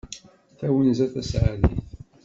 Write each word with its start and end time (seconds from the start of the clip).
Tawenza 0.57 1.05
taseɛdit. 1.13 1.89